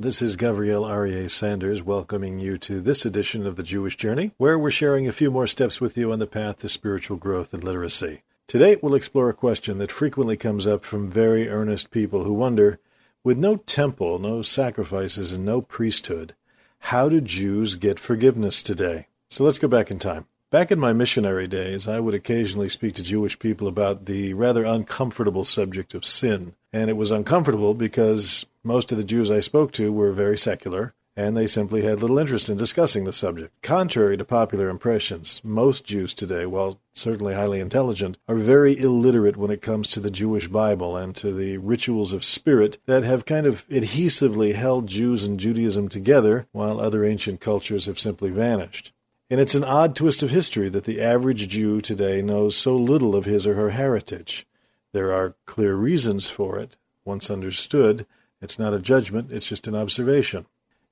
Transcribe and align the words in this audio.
This 0.00 0.22
is 0.22 0.38
Gavriel 0.38 0.88
Aryeh 0.88 1.28
Sanders 1.28 1.82
welcoming 1.82 2.38
you 2.38 2.56
to 2.56 2.80
this 2.80 3.04
edition 3.04 3.46
of 3.46 3.56
the 3.56 3.62
Jewish 3.62 3.98
Journey, 3.98 4.30
where 4.38 4.58
we're 4.58 4.70
sharing 4.70 5.06
a 5.06 5.12
few 5.12 5.30
more 5.30 5.46
steps 5.46 5.78
with 5.78 5.94
you 5.98 6.10
on 6.10 6.18
the 6.18 6.26
path 6.26 6.60
to 6.60 6.70
spiritual 6.70 7.18
growth 7.18 7.52
and 7.52 7.62
literacy. 7.62 8.22
Today, 8.46 8.78
we'll 8.80 8.94
explore 8.94 9.28
a 9.28 9.34
question 9.34 9.76
that 9.76 9.92
frequently 9.92 10.38
comes 10.38 10.66
up 10.66 10.86
from 10.86 11.10
very 11.10 11.50
earnest 11.50 11.90
people 11.90 12.24
who 12.24 12.32
wonder 12.32 12.80
with 13.22 13.36
no 13.36 13.56
temple, 13.56 14.18
no 14.18 14.40
sacrifices, 14.40 15.32
and 15.32 15.44
no 15.44 15.60
priesthood, 15.60 16.34
how 16.78 17.10
do 17.10 17.20
Jews 17.20 17.74
get 17.74 18.00
forgiveness 18.00 18.62
today? 18.62 19.08
So 19.28 19.44
let's 19.44 19.58
go 19.58 19.68
back 19.68 19.90
in 19.90 19.98
time. 19.98 20.24
Back 20.50 20.72
in 20.72 20.80
my 20.80 20.94
missionary 20.94 21.46
days, 21.46 21.86
I 21.86 22.00
would 22.00 22.14
occasionally 22.14 22.70
speak 22.70 22.94
to 22.94 23.02
Jewish 23.02 23.38
people 23.38 23.68
about 23.68 24.06
the 24.06 24.32
rather 24.32 24.64
uncomfortable 24.64 25.44
subject 25.44 25.92
of 25.92 26.06
sin. 26.06 26.54
And 26.72 26.88
it 26.88 26.96
was 26.96 27.10
uncomfortable 27.10 27.74
because 27.74 28.46
most 28.62 28.92
of 28.92 28.98
the 28.98 29.04
Jews 29.04 29.30
I 29.30 29.40
spoke 29.40 29.72
to 29.72 29.92
were 29.92 30.12
very 30.12 30.36
secular, 30.36 30.94
and 31.16 31.36
they 31.36 31.46
simply 31.46 31.82
had 31.82 32.00
little 32.00 32.18
interest 32.18 32.48
in 32.48 32.56
discussing 32.56 33.04
the 33.04 33.12
subject. 33.12 33.60
Contrary 33.62 34.16
to 34.16 34.24
popular 34.24 34.68
impressions, 34.68 35.40
most 35.44 35.84
Jews 35.84 36.14
today, 36.14 36.46
while 36.46 36.80
certainly 36.94 37.34
highly 37.34 37.60
intelligent, 37.60 38.18
are 38.28 38.36
very 38.36 38.78
illiterate 38.78 39.36
when 39.36 39.50
it 39.50 39.60
comes 39.62 39.88
to 39.88 40.00
the 40.00 40.10
Jewish 40.10 40.48
Bible 40.48 40.96
and 40.96 41.14
to 41.16 41.32
the 41.32 41.58
rituals 41.58 42.12
of 42.12 42.24
spirit 42.24 42.78
that 42.86 43.02
have 43.02 43.26
kind 43.26 43.46
of 43.46 43.66
adhesively 43.68 44.54
held 44.54 44.86
Jews 44.86 45.24
and 45.24 45.40
Judaism 45.40 45.88
together 45.88 46.46
while 46.52 46.80
other 46.80 47.04
ancient 47.04 47.40
cultures 47.40 47.86
have 47.86 47.98
simply 47.98 48.30
vanished. 48.30 48.92
And 49.28 49.40
it's 49.40 49.54
an 49.54 49.64
odd 49.64 49.94
twist 49.94 50.22
of 50.22 50.30
history 50.30 50.68
that 50.70 50.84
the 50.84 51.00
average 51.00 51.48
Jew 51.48 51.80
today 51.80 52.20
knows 52.20 52.56
so 52.56 52.76
little 52.76 53.14
of 53.14 53.26
his 53.26 53.46
or 53.46 53.54
her 53.54 53.70
heritage. 53.70 54.46
There 54.92 55.12
are 55.12 55.36
clear 55.46 55.76
reasons 55.76 56.28
for 56.28 56.58
it. 56.58 56.76
Once 57.04 57.30
understood, 57.30 58.06
it's 58.40 58.58
not 58.58 58.74
a 58.74 58.78
judgment, 58.78 59.30
it's 59.32 59.48
just 59.48 59.66
an 59.66 59.74
observation. 59.74 60.46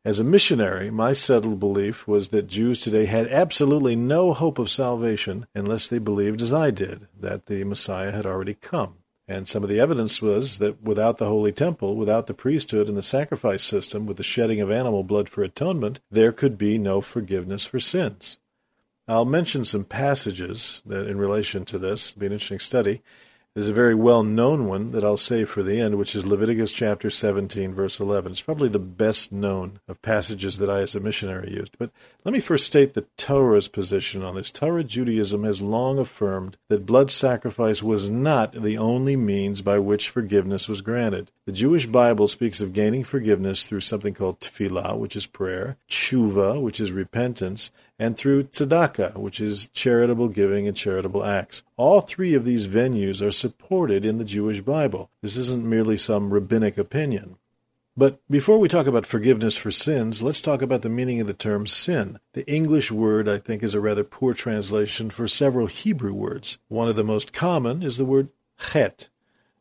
As 0.05 0.20
a 0.20 0.25
missionary, 0.25 0.91
my 0.91 1.12
settled 1.12 1.59
belief 1.59 2.07
was 2.07 2.29
that 2.29 2.47
Jews 2.47 2.80
today 2.80 3.07
had 3.07 3.27
absolutely 3.29 3.96
no 3.96 4.32
hope 4.32 4.59
of 4.59 4.71
salvation 4.71 5.46
unless 5.54 5.88
they 5.88 5.99
believed 5.99 6.41
as 6.41 6.54
I 6.54 6.71
did, 6.71 7.09
that 7.19 7.46
the 7.46 7.65
Messiah 7.65 8.13
had 8.13 8.24
already 8.24 8.54
come. 8.54 8.99
And 9.26 9.46
some 9.46 9.63
of 9.63 9.69
the 9.69 9.80
evidence 9.80 10.23
was 10.23 10.59
that 10.59 10.82
without 10.82 11.19
the 11.19 11.26
Holy 11.26 11.52
Temple, 11.52 11.96
without 11.96 12.26
the 12.26 12.32
priesthood 12.32 12.88
and 12.88 12.96
the 12.96 13.02
sacrifice 13.02 13.63
system, 13.63 14.07
with 14.07 14.16
the 14.16 14.23
shedding 14.23 14.60
of 14.60 14.71
animal 14.71 15.04
blood 15.04 15.29
for 15.29 15.43
atonement, 15.43 16.01
there 16.10 16.32
could 16.32 16.57
be 16.57 16.79
no 16.79 17.02
forgiveness 17.02 17.66
for 17.66 17.79
sins. 17.79 18.38
I'll 19.07 19.26
mention 19.26 19.65
some 19.65 19.85
passages 19.85 20.82
that, 20.87 21.07
in 21.07 21.19
relation 21.19 21.65
to 21.66 21.79
this, 21.79 22.13
be 22.13 22.26
an 22.26 22.32
interesting 22.32 22.59
study. 22.59 23.02
There's 23.54 23.68
a 23.68 23.73
very 23.73 23.95
well 23.95 24.23
known 24.23 24.66
one 24.66 24.93
that 24.93 25.02
I'll 25.02 25.16
save 25.16 25.49
for 25.49 25.63
the 25.63 25.80
end, 25.80 25.96
which 25.96 26.15
is 26.15 26.24
Leviticus 26.24 26.71
chapter 26.71 27.10
17, 27.10 27.74
verse 27.74 27.99
11. 27.99 28.32
It's 28.32 28.43
probably 28.43 28.68
the 28.68 28.79
best 28.79 29.32
known 29.32 29.80
of 29.88 30.01
passages 30.01 30.59
that 30.59 30.71
I, 30.71 30.80
as 30.80 30.95
a 30.95 31.01
missionary, 31.01 31.52
used. 31.52 31.76
But 31.76 31.91
let 32.24 32.32
me 32.32 32.41
first 32.41 32.66
state 32.66 32.95
the 32.95 33.07
Torah's 33.16 33.66
position 33.66 34.23
on 34.23 34.37
this. 34.37 34.52
Torah 34.52 34.85
Judaism 34.85 35.43
has 35.45 35.60
long 35.60 35.99
affirmed 35.99 36.57
that 36.69 36.87
blood 36.87 37.10
sacrifice 37.10 37.82
was 37.82 38.10
not 38.10 38.52
the 38.52 38.79
only 38.79 39.16
means 39.16 39.60
by 39.60 39.79
which 39.79 40.09
forgiveness 40.09 40.69
was 40.69 40.80
granted. 40.80 41.32
The 41.46 41.52
Jewish 41.52 41.87
Bible 41.87 42.29
speaks 42.29 42.60
of 42.60 42.73
gaining 42.73 43.02
forgiveness 43.02 43.66
through 43.66 43.80
something 43.80 44.15
called 44.15 44.38
tefillah, 44.38 44.99
which 44.99 45.16
is 45.16 45.26
prayer, 45.26 45.79
tshuva, 45.88 46.60
which 46.60 46.79
is 46.79 46.93
repentance, 46.93 47.73
and 47.99 48.16
through 48.16 48.45
tzedakah, 48.45 49.16
which 49.16 49.41
is 49.41 49.68
charitable 49.68 50.29
giving 50.29 50.68
and 50.68 50.77
charitable 50.77 51.24
acts. 51.24 51.63
All 51.77 52.01
three 52.01 52.35
of 52.35 52.45
these 52.45 52.68
venues 52.68 53.21
are 53.21 53.30
supported 53.30 54.04
in 54.04 54.18
the 54.18 54.24
Jewish 54.24 54.60
Bible. 54.60 55.10
This 55.23 55.37
isn't 55.37 55.68
merely 55.68 55.96
some 55.96 56.32
rabbinic 56.32 56.79
opinion. 56.79 57.37
But 57.96 58.21
before 58.30 58.59
we 58.59 58.69
talk 58.69 58.87
about 58.87 59.07
forgiveness 59.07 59.57
for 59.57 59.73
sins, 59.73 60.23
let's 60.23 60.41
talk 60.41 60.63
about 60.63 60.82
the 60.82 60.88
meaning 60.88 61.21
of 61.21 61.26
the 61.26 61.35
term 61.35 61.66
sin. 61.66 62.21
The 62.32 62.49
English 62.49 62.93
word, 62.93 63.29
I 63.29 63.38
think, 63.38 63.65
is 63.65 63.74
a 63.74 63.80
rather 63.80 64.04
poor 64.04 64.34
translation 64.34 65.10
for 65.10 65.26
several 65.26 65.66
Hebrew 65.66 66.12
words. 66.12 66.59
One 66.69 66.88
of 66.88 66.94
the 66.94 67.03
most 67.03 67.32
common 67.32 67.82
is 67.82 67.97
the 67.97 68.04
word 68.04 68.28
chet, 68.70 69.09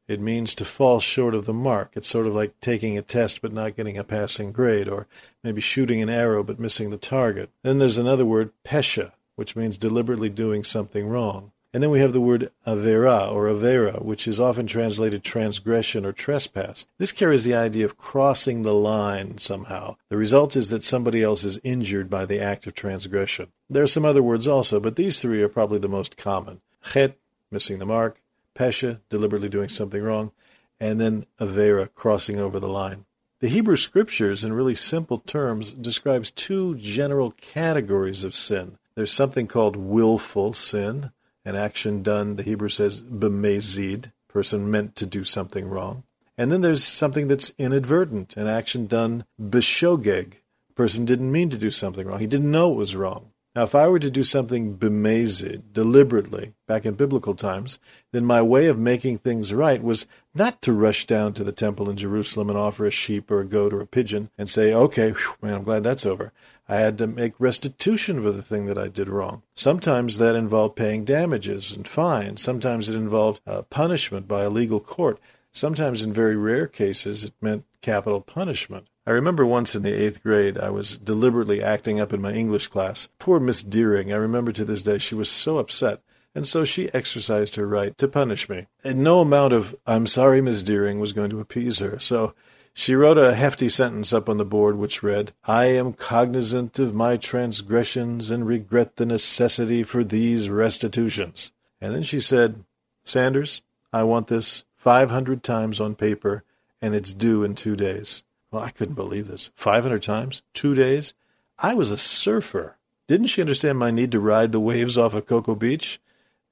it 0.07 0.19
means 0.19 0.55
to 0.55 0.65
fall 0.65 0.99
short 0.99 1.35
of 1.35 1.45
the 1.45 1.53
mark. 1.53 1.91
It's 1.95 2.07
sort 2.07 2.27
of 2.27 2.33
like 2.33 2.59
taking 2.61 2.97
a 2.97 3.01
test 3.01 3.41
but 3.41 3.53
not 3.53 3.75
getting 3.75 3.97
a 3.97 4.03
passing 4.03 4.51
grade, 4.51 4.87
or 4.87 5.07
maybe 5.43 5.61
shooting 5.61 6.01
an 6.01 6.09
arrow 6.09 6.43
but 6.43 6.59
missing 6.59 6.89
the 6.89 6.97
target. 6.97 7.49
Then 7.63 7.79
there's 7.79 7.97
another 7.97 8.25
word, 8.25 8.51
pesha, 8.65 9.11
which 9.35 9.55
means 9.55 9.77
deliberately 9.77 10.29
doing 10.29 10.63
something 10.63 11.07
wrong. 11.07 11.51
And 11.73 11.83
then 11.83 11.91
we 11.91 11.99
have 11.99 12.13
the 12.13 12.21
word 12.21 12.49
avera 12.65 13.31
or 13.31 13.45
avera, 13.45 14.01
which 14.01 14.27
is 14.27 14.39
often 14.39 14.65
translated 14.65 15.23
transgression 15.23 16.05
or 16.05 16.13
trespass. 16.13 16.87
This 16.97 17.11
carries 17.11 17.43
the 17.43 17.53
idea 17.53 17.85
of 17.85 17.97
crossing 17.97 18.61
the 18.61 18.73
line 18.73 19.37
somehow. 19.37 19.97
The 20.09 20.17
result 20.17 20.55
is 20.55 20.69
that 20.69 20.83
somebody 20.83 21.21
else 21.21 21.43
is 21.43 21.59
injured 21.63 22.09
by 22.09 22.25
the 22.25 22.39
act 22.39 22.65
of 22.65 22.73
transgression. 22.73 23.49
There 23.69 23.83
are 23.83 23.87
some 23.87 24.05
other 24.05 24.23
words 24.23 24.47
also, 24.47 24.79
but 24.79 24.95
these 24.95 25.19
three 25.19 25.43
are 25.43 25.49
probably 25.49 25.77
the 25.77 25.89
most 25.89 26.15
common. 26.15 26.61
Chet, 26.93 27.17
missing 27.51 27.79
the 27.79 27.85
mark, 27.85 28.21
Pesha, 28.57 28.99
deliberately 29.09 29.49
doing 29.49 29.69
something 29.69 30.01
wrong, 30.01 30.31
and 30.79 30.99
then 30.99 31.25
Avera, 31.39 31.93
crossing 31.93 32.39
over 32.39 32.59
the 32.59 32.67
line. 32.67 33.05
The 33.39 33.49
Hebrew 33.49 33.75
Scriptures, 33.75 34.43
in 34.43 34.53
really 34.53 34.73
simple 34.73 35.19
terms, 35.19 35.71
describes 35.71 36.31
two 36.31 36.75
general 36.75 37.31
categories 37.31 38.23
of 38.23 38.33
sin. 38.33 38.79
There's 38.95 39.13
something 39.13 39.45
called 39.45 39.75
willful 39.75 40.53
sin, 40.53 41.11
an 41.45 41.55
action 41.55 42.01
done, 42.01 42.35
the 42.35 42.43
Hebrew 42.43 42.69
says, 42.69 43.03
bemezid, 43.03 44.11
person 44.27 44.71
meant 44.71 44.95
to 44.95 45.05
do 45.05 45.23
something 45.23 45.69
wrong. 45.69 46.03
And 46.37 46.51
then 46.51 46.61
there's 46.61 46.83
something 46.83 47.27
that's 47.27 47.51
inadvertent, 47.57 48.37
an 48.37 48.47
action 48.47 48.87
done 48.87 49.25
beshogeg, 49.39 50.39
person 50.75 51.05
didn't 51.05 51.31
mean 51.31 51.49
to 51.49 51.57
do 51.57 51.71
something 51.71 52.07
wrong. 52.07 52.19
He 52.19 52.27
didn't 52.27 52.51
know 52.51 52.71
it 52.71 52.77
was 52.77 52.95
wrong. 52.95 53.31
Now, 53.57 53.63
if 53.63 53.73
I 53.73 53.87
were 53.87 53.97
to 53.97 54.11
do 54.11 54.23
something 54.23 54.75
bemazed, 54.75 55.73
deliberately, 55.73 56.53
back 56.67 56.85
in 56.85 56.93
biblical 56.93 57.33
times, 57.33 57.79
then 58.11 58.23
my 58.23 58.39
way 58.39 58.67
of 58.67 58.77
making 58.77 59.17
things 59.17 59.51
right 59.51 59.81
was 59.81 60.05
not 60.35 60.61
to 60.61 60.71
rush 60.71 61.07
down 61.07 61.33
to 61.33 61.43
the 61.43 61.51
temple 61.51 61.89
in 61.89 61.97
Jerusalem 61.97 62.51
and 62.51 62.59
offer 62.59 62.85
a 62.85 62.91
sheep 62.91 63.31
or 63.31 63.39
a 63.39 63.47
goat 63.47 63.73
or 63.73 63.81
a 63.81 63.87
pigeon 63.87 64.29
and 64.37 64.47
say, 64.47 64.75
okay, 64.75 65.15
man, 65.41 65.55
I'm 65.55 65.63
glad 65.63 65.81
that's 65.81 66.05
over. 66.05 66.33
I 66.69 66.75
had 66.75 66.99
to 66.99 67.07
make 67.07 67.33
restitution 67.39 68.21
for 68.21 68.29
the 68.29 68.43
thing 68.43 68.67
that 68.67 68.77
I 68.77 68.89
did 68.89 69.09
wrong. 69.09 69.41
Sometimes 69.55 70.19
that 70.19 70.35
involved 70.35 70.75
paying 70.75 71.03
damages 71.03 71.75
and 71.75 71.87
fines. 71.87 72.43
Sometimes 72.43 72.89
it 72.89 72.95
involved 72.95 73.41
uh, 73.47 73.63
punishment 73.63 74.27
by 74.27 74.43
a 74.43 74.51
legal 74.51 74.79
court. 74.79 75.19
Sometimes, 75.51 76.03
in 76.03 76.13
very 76.13 76.35
rare 76.35 76.67
cases, 76.67 77.23
it 77.23 77.33
meant 77.41 77.65
capital 77.81 78.21
punishment. 78.21 78.85
I 79.07 79.11
remember 79.11 79.45
once 79.45 79.73
in 79.73 79.83
the 79.83 80.03
eighth 80.03 80.21
grade, 80.21 80.57
I 80.57 80.69
was 80.69 80.97
deliberately 80.97 81.63
acting 81.63 82.01
up 82.01 82.11
in 82.11 82.21
my 82.21 82.33
English 82.33 82.67
class. 82.67 83.07
Poor 83.19 83.39
Miss 83.39 83.63
Deering, 83.63 84.11
I 84.11 84.17
remember 84.17 84.51
to 84.51 84.65
this 84.65 84.81
day, 84.81 84.97
she 84.97 85.15
was 85.15 85.31
so 85.31 85.59
upset, 85.59 86.01
and 86.35 86.45
so 86.45 86.65
she 86.65 86.93
exercised 86.93 87.55
her 87.55 87.65
right 87.65 87.97
to 87.99 88.09
punish 88.09 88.49
me. 88.49 88.67
And 88.83 88.99
no 89.01 89.21
amount 89.21 89.53
of, 89.53 89.77
I'm 89.87 90.07
sorry, 90.07 90.41
Miss 90.41 90.61
Deering, 90.61 90.99
was 90.99 91.13
going 91.13 91.29
to 91.29 91.39
appease 91.39 91.79
her. 91.79 91.99
So 91.99 92.35
she 92.73 92.95
wrote 92.95 93.17
a 93.17 93.33
hefty 93.33 93.69
sentence 93.69 94.11
up 94.11 94.27
on 94.27 94.39
the 94.39 94.43
board 94.43 94.77
which 94.77 95.01
read, 95.01 95.31
I 95.45 95.67
am 95.67 95.93
cognizant 95.93 96.77
of 96.77 96.93
my 96.93 97.15
transgressions 97.15 98.29
and 98.29 98.45
regret 98.45 98.97
the 98.97 99.05
necessity 99.05 99.83
for 99.83 100.03
these 100.03 100.49
restitutions. 100.49 101.53
And 101.79 101.95
then 101.95 102.03
she 102.03 102.19
said, 102.19 102.65
Sanders, 103.05 103.61
I 103.93 104.03
want 104.03 104.27
this 104.27 104.65
500 104.75 105.43
times 105.43 105.79
on 105.79 105.95
paper, 105.95 106.43
and 106.81 106.93
it's 106.93 107.13
due 107.13 107.45
in 107.45 107.55
two 107.55 107.77
days. 107.77 108.25
Well, 108.51 108.63
I 108.63 108.71
couldn't 108.71 108.95
believe 108.95 109.27
this. 109.27 109.51
500 109.55 110.01
times? 110.01 110.41
Two 110.53 110.73
days? 110.73 111.13
I 111.59 111.73
was 111.73 111.91
a 111.91 111.97
surfer. 111.97 112.77
Didn't 113.07 113.27
she 113.27 113.41
understand 113.41 113.77
my 113.77 113.91
need 113.91 114.11
to 114.11 114.19
ride 114.19 114.51
the 114.51 114.59
waves 114.59 114.97
off 114.97 115.13
of 115.13 115.25
Cocoa 115.25 115.55
Beach? 115.55 115.99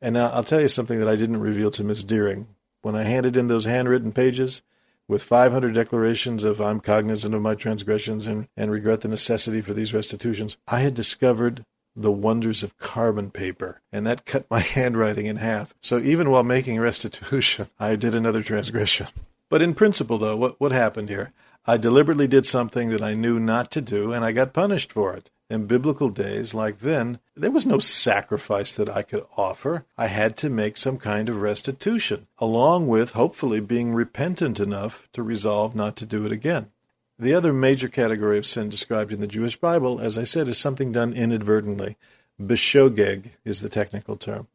And 0.01 0.13
now 0.13 0.29
I'll 0.29 0.43
tell 0.43 0.61
you 0.61 0.67
something 0.67 0.99
that 0.99 1.07
I 1.07 1.15
didn't 1.15 1.41
reveal 1.41 1.71
to 1.71 1.83
Miss 1.83 2.03
Deering. 2.03 2.47
When 2.81 2.95
I 2.95 3.03
handed 3.03 3.35
in 3.35 3.47
those 3.47 3.65
handwritten 3.65 4.11
pages 4.11 4.61
with 5.07 5.23
500 5.23 5.73
declarations 5.73 6.43
of 6.43 6.59
I'm 6.59 6.79
cognizant 6.79 7.33
of 7.33 7.41
my 7.41 7.55
transgressions 7.55 8.27
and, 8.27 8.47
and 8.55 8.71
regret 8.71 9.01
the 9.01 9.07
necessity 9.07 9.61
for 9.61 9.73
these 9.73 9.93
restitutions, 9.93 10.57
I 10.67 10.79
had 10.79 10.93
discovered 10.93 11.65
the 11.95 12.11
wonders 12.11 12.61
of 12.61 12.77
carbon 12.77 13.31
paper, 13.31 13.81
and 13.91 14.05
that 14.05 14.25
cut 14.25 14.49
my 14.49 14.59
handwriting 14.75 15.27
in 15.27 15.37
half. 15.37 15.73
So 15.79 15.99
even 15.99 16.29
while 16.29 16.43
making 16.43 16.79
restitution, 16.79 17.69
I 17.79 17.95
did 17.95 18.13
another 18.13 18.43
transgression. 18.43 19.07
But 19.49 19.61
in 19.61 19.73
principle, 19.73 20.17
though, 20.17 20.35
what, 20.35 20.59
what 20.59 20.71
happened 20.71 21.09
here? 21.09 21.31
I 21.67 21.77
deliberately 21.77 22.27
did 22.27 22.45
something 22.45 22.89
that 22.89 23.01
I 23.01 23.15
knew 23.15 23.39
not 23.39 23.71
to 23.71 23.81
do, 23.81 24.11
and 24.11 24.23
I 24.23 24.31
got 24.31 24.53
punished 24.53 24.91
for 24.91 25.15
it. 25.15 25.31
In 25.49 25.65
biblical 25.65 26.09
days 26.09 26.53
like 26.53 26.79
then, 26.79 27.19
there 27.35 27.51
was 27.51 27.65
no 27.65 27.79
sacrifice 27.79 28.71
that 28.73 28.89
I 28.89 29.01
could 29.01 29.25
offer. 29.35 29.85
I 29.97 30.07
had 30.07 30.37
to 30.37 30.49
make 30.49 30.77
some 30.77 30.97
kind 30.97 31.27
of 31.27 31.41
restitution, 31.41 32.27
along 32.37 32.87
with 32.87 33.11
hopefully 33.11 33.59
being 33.59 33.93
repentant 33.93 34.59
enough 34.59 35.07
to 35.13 35.23
resolve 35.23 35.75
not 35.75 35.95
to 35.97 36.05
do 36.05 36.25
it 36.25 36.31
again. 36.31 36.71
The 37.17 37.33
other 37.33 37.53
major 37.53 37.87
category 37.87 38.37
of 38.37 38.45
sin 38.45 38.69
described 38.69 39.11
in 39.11 39.21
the 39.21 39.27
Jewish 39.27 39.57
Bible, 39.57 39.99
as 39.99 40.17
I 40.17 40.23
said, 40.23 40.47
is 40.47 40.57
something 40.57 40.91
done 40.91 41.13
inadvertently. 41.13 41.95
Beshogeg 42.41 43.31
is 43.43 43.61
the 43.61 43.69
technical 43.69 44.17
term. 44.17 44.47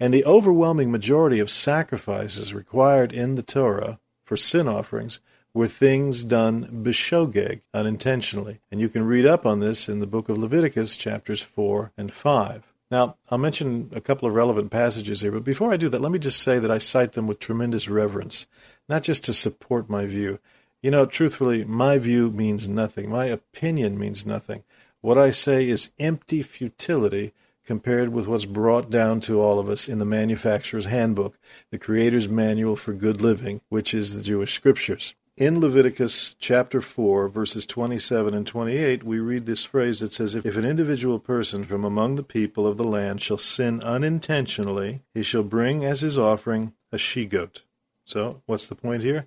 And 0.00 0.12
the 0.12 0.24
overwhelming 0.24 0.90
majority 0.90 1.38
of 1.38 1.50
sacrifices 1.50 2.54
required 2.54 3.12
in 3.12 3.34
the 3.34 3.42
Torah 3.42 3.98
for 4.24 4.36
sin 4.36 4.66
offerings 4.66 5.20
were 5.56 5.66
things 5.66 6.22
done 6.22 6.82
bishogeg, 6.82 7.62
unintentionally. 7.72 8.60
And 8.70 8.78
you 8.78 8.90
can 8.90 9.06
read 9.06 9.24
up 9.24 9.46
on 9.46 9.60
this 9.60 9.88
in 9.88 10.00
the 10.00 10.06
book 10.06 10.28
of 10.28 10.36
Leviticus, 10.36 10.96
chapters 10.96 11.40
4 11.40 11.92
and 11.96 12.12
5. 12.12 12.74
Now, 12.90 13.16
I'll 13.30 13.38
mention 13.38 13.90
a 13.94 14.02
couple 14.02 14.28
of 14.28 14.34
relevant 14.34 14.70
passages 14.70 15.22
here, 15.22 15.32
but 15.32 15.44
before 15.44 15.72
I 15.72 15.78
do 15.78 15.88
that, 15.88 16.02
let 16.02 16.12
me 16.12 16.18
just 16.18 16.42
say 16.42 16.58
that 16.58 16.70
I 16.70 16.76
cite 16.76 17.14
them 17.14 17.26
with 17.26 17.38
tremendous 17.38 17.88
reverence, 17.88 18.46
not 18.86 19.02
just 19.02 19.24
to 19.24 19.32
support 19.32 19.88
my 19.88 20.04
view. 20.04 20.40
You 20.82 20.90
know, 20.90 21.06
truthfully, 21.06 21.64
my 21.64 21.96
view 21.96 22.30
means 22.30 22.68
nothing. 22.68 23.08
My 23.08 23.24
opinion 23.24 23.98
means 23.98 24.26
nothing. 24.26 24.62
What 25.00 25.16
I 25.16 25.30
say 25.30 25.66
is 25.66 25.90
empty 25.98 26.42
futility 26.42 27.32
compared 27.64 28.10
with 28.10 28.28
what's 28.28 28.44
brought 28.44 28.90
down 28.90 29.20
to 29.20 29.40
all 29.40 29.58
of 29.58 29.70
us 29.70 29.88
in 29.88 29.98
the 30.00 30.04
manufacturer's 30.04 30.84
handbook, 30.84 31.38
the 31.70 31.78
creator's 31.78 32.28
manual 32.28 32.76
for 32.76 32.92
good 32.92 33.22
living, 33.22 33.62
which 33.70 33.94
is 33.94 34.14
the 34.14 34.22
Jewish 34.22 34.52
scriptures. 34.52 35.14
In 35.36 35.60
Leviticus 35.60 36.34
chapter 36.38 36.80
4, 36.80 37.28
verses 37.28 37.66
27 37.66 38.32
and 38.32 38.46
28, 38.46 39.04
we 39.04 39.18
read 39.18 39.44
this 39.44 39.64
phrase 39.64 40.00
that 40.00 40.14
says, 40.14 40.34
If 40.34 40.56
an 40.56 40.64
individual 40.64 41.18
person 41.18 41.62
from 41.64 41.84
among 41.84 42.14
the 42.14 42.22
people 42.22 42.66
of 42.66 42.78
the 42.78 42.84
land 42.84 43.20
shall 43.20 43.36
sin 43.36 43.82
unintentionally, 43.82 45.02
he 45.12 45.22
shall 45.22 45.42
bring 45.42 45.84
as 45.84 46.00
his 46.00 46.16
offering 46.16 46.72
a 46.90 46.96
she 46.96 47.26
goat. 47.26 47.64
So, 48.06 48.40
what's 48.46 48.66
the 48.66 48.74
point 48.74 49.02
here? 49.02 49.26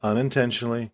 Unintentionally 0.00 0.92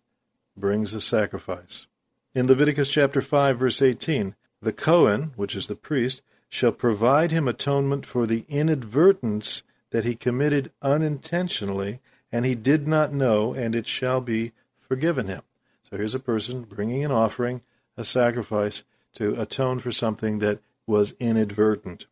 brings 0.57 0.95
a 0.95 1.01
sacrifice. 1.01 1.85
In 2.33 2.47
Leviticus 2.47 2.87
chapter 2.87 3.21
5, 3.21 3.59
verse 3.59 3.83
18, 3.83 4.33
the 4.63 4.73
Cohen, 4.73 5.33
which 5.35 5.55
is 5.55 5.67
the 5.67 5.75
priest, 5.75 6.23
shall 6.49 6.71
provide 6.71 7.31
him 7.31 7.47
atonement 7.47 8.03
for 8.03 8.25
the 8.25 8.45
inadvertence 8.49 9.61
that 9.91 10.05
he 10.05 10.15
committed 10.15 10.71
unintentionally 10.81 11.99
and 12.35 12.45
he 12.45 12.53
did 12.53 12.85
not 12.85 13.13
know, 13.13 13.53
and 13.53 13.73
it 13.73 13.87
shall 13.87 14.19
be 14.19 14.51
forgiven 14.81 15.27
him. 15.27 15.41
So 15.83 15.95
here's 15.95 16.13
a 16.13 16.19
person 16.19 16.63
bringing 16.63 17.05
an 17.05 17.11
offering, 17.11 17.61
a 17.95 18.03
sacrifice, 18.03 18.83
to 19.13 19.39
atone 19.41 19.79
for 19.79 19.93
something 19.93 20.39
that 20.39 20.59
was 20.85 21.15
inadvertent. 21.17 22.07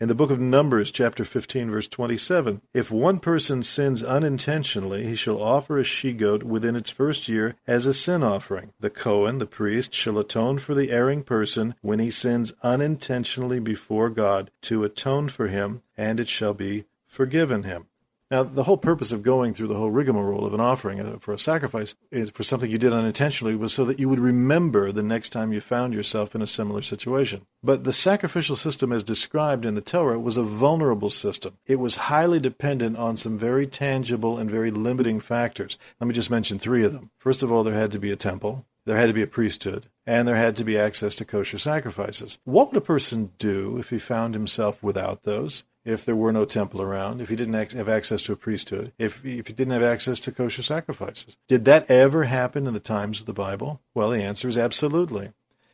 In 0.00 0.08
the 0.08 0.16
book 0.16 0.32
of 0.32 0.40
Numbers, 0.40 0.90
chapter 0.90 1.24
15, 1.24 1.70
verse 1.70 1.86
27, 1.86 2.60
if 2.74 2.90
one 2.90 3.20
person 3.20 3.62
sins 3.62 4.02
unintentionally, 4.02 5.06
he 5.06 5.14
shall 5.14 5.40
offer 5.40 5.78
a 5.78 5.84
she 5.84 6.12
goat 6.12 6.42
within 6.42 6.74
its 6.74 6.90
first 6.90 7.28
year 7.28 7.54
as 7.64 7.86
a 7.86 7.94
sin 7.94 8.24
offering. 8.24 8.72
The 8.80 8.90
Cohen, 8.90 9.38
the 9.38 9.46
priest, 9.46 9.94
shall 9.94 10.18
atone 10.18 10.58
for 10.58 10.74
the 10.74 10.90
erring 10.90 11.22
person 11.22 11.76
when 11.82 12.00
he 12.00 12.10
sins 12.10 12.52
unintentionally 12.64 13.60
before 13.60 14.10
God 14.10 14.50
to 14.62 14.82
atone 14.82 15.28
for 15.28 15.46
him, 15.46 15.82
and 15.96 16.18
it 16.18 16.26
shall 16.26 16.52
be 16.52 16.86
forgiven 17.06 17.62
him. 17.62 17.86
Now, 18.32 18.44
the 18.44 18.62
whole 18.62 18.78
purpose 18.78 19.12
of 19.12 19.22
going 19.22 19.52
through 19.52 19.66
the 19.66 19.74
whole 19.74 19.90
rigmarole 19.90 20.46
of 20.46 20.54
an 20.54 20.60
offering 20.60 20.98
uh, 20.98 21.18
for 21.20 21.34
a 21.34 21.38
sacrifice 21.38 21.94
is 22.10 22.30
for 22.30 22.42
something 22.42 22.70
you 22.70 22.78
did 22.78 22.94
unintentionally 22.94 23.54
was 23.54 23.74
so 23.74 23.84
that 23.84 23.98
you 23.98 24.08
would 24.08 24.18
remember 24.18 24.90
the 24.90 25.02
next 25.02 25.28
time 25.28 25.52
you 25.52 25.60
found 25.60 25.92
yourself 25.92 26.34
in 26.34 26.40
a 26.40 26.46
similar 26.46 26.80
situation. 26.80 27.42
But 27.62 27.84
the 27.84 27.92
sacrificial 27.92 28.56
system 28.56 28.90
as 28.90 29.04
described 29.04 29.66
in 29.66 29.74
the 29.74 29.82
Torah 29.82 30.18
was 30.18 30.38
a 30.38 30.42
vulnerable 30.42 31.10
system. 31.10 31.58
It 31.66 31.76
was 31.76 32.08
highly 32.08 32.40
dependent 32.40 32.96
on 32.96 33.18
some 33.18 33.36
very 33.36 33.66
tangible 33.66 34.38
and 34.38 34.50
very 34.50 34.70
limiting 34.70 35.20
factors. 35.20 35.76
Let 36.00 36.08
me 36.08 36.14
just 36.14 36.30
mention 36.30 36.58
three 36.58 36.84
of 36.84 36.94
them. 36.94 37.10
First 37.18 37.42
of 37.42 37.52
all, 37.52 37.62
there 37.62 37.74
had 37.74 37.90
to 37.90 37.98
be 37.98 38.12
a 38.12 38.16
temple. 38.16 38.64
There 38.86 38.96
had 38.96 39.08
to 39.08 39.12
be 39.12 39.22
a 39.22 39.26
priesthood, 39.26 39.88
and 40.06 40.26
there 40.26 40.36
had 40.36 40.56
to 40.56 40.64
be 40.64 40.78
access 40.78 41.14
to 41.16 41.26
kosher 41.26 41.58
sacrifices. 41.58 42.38
What 42.44 42.68
would 42.68 42.78
a 42.78 42.80
person 42.80 43.32
do 43.38 43.76
if 43.76 43.90
he 43.90 43.98
found 43.98 44.34
himself 44.34 44.82
without 44.82 45.24
those? 45.24 45.64
If 45.84 46.04
there 46.04 46.16
were 46.16 46.32
no 46.32 46.44
temple 46.44 46.80
around, 46.80 47.20
if 47.20 47.28
he 47.28 47.36
didn't 47.36 47.54
have 47.54 47.88
access 47.88 48.22
to 48.22 48.32
a 48.32 48.36
priesthood, 48.36 48.92
if, 48.98 49.24
if 49.24 49.46
he 49.48 49.52
didn't 49.52 49.72
have 49.72 49.82
access 49.82 50.20
to 50.20 50.32
kosher 50.32 50.62
sacrifices. 50.62 51.36
Did 51.48 51.64
that 51.64 51.90
ever 51.90 52.24
happen 52.24 52.66
in 52.66 52.74
the 52.74 52.80
times 52.80 53.20
of 53.20 53.26
the 53.26 53.32
Bible? 53.32 53.80
Well, 53.94 54.10
the 54.10 54.22
answer 54.22 54.48
is 54.48 54.56
absolutely. 54.56 55.32